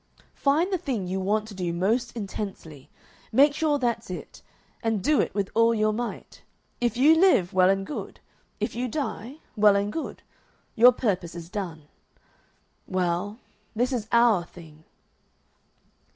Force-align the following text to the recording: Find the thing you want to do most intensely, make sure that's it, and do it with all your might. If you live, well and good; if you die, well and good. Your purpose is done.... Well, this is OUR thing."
Find 0.33 0.73
the 0.73 0.79
thing 0.79 1.05
you 1.05 1.19
want 1.19 1.47
to 1.49 1.53
do 1.53 1.71
most 1.71 2.17
intensely, 2.17 2.89
make 3.31 3.53
sure 3.53 3.77
that's 3.77 4.09
it, 4.09 4.41
and 4.81 5.03
do 5.03 5.21
it 5.21 5.35
with 5.35 5.51
all 5.53 5.75
your 5.75 5.93
might. 5.93 6.41
If 6.79 6.97
you 6.97 7.15
live, 7.15 7.53
well 7.53 7.69
and 7.69 7.85
good; 7.85 8.19
if 8.59 8.73
you 8.73 8.87
die, 8.87 9.41
well 9.55 9.75
and 9.75 9.93
good. 9.93 10.23
Your 10.73 10.91
purpose 10.91 11.35
is 11.35 11.51
done.... 11.51 11.83
Well, 12.87 13.37
this 13.75 13.93
is 13.93 14.07
OUR 14.11 14.43
thing." 14.43 14.85